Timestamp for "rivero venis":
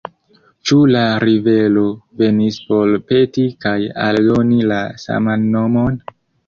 1.23-2.59